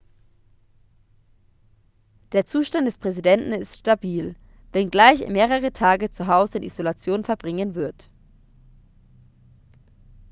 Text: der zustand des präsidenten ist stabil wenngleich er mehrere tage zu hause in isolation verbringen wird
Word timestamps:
der 2.31 2.43
zustand 2.43 2.87
des 2.87 2.97
präsidenten 2.97 3.51
ist 3.51 3.77
stabil 3.81 4.35
wenngleich 4.71 5.21
er 5.21 5.29
mehrere 5.29 5.71
tage 5.71 6.09
zu 6.09 6.25
hause 6.25 6.57
in 6.57 6.63
isolation 6.63 7.23
verbringen 7.23 7.75
wird 7.75 8.09